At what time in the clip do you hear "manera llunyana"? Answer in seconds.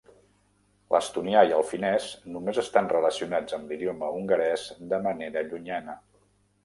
5.09-5.99